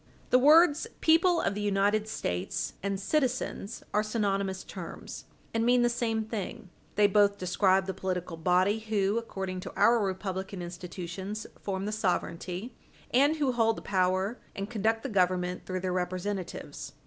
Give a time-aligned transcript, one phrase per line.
[0.31, 5.89] The words "people of the United States" and "citizens" are synonymous terms, and mean the
[5.91, 6.71] same thing.
[6.95, 12.73] They both describe the political body who, according to our republican institutions, form the sovereignty
[13.13, 16.93] and who hold the power and conduct the Government through their representatives.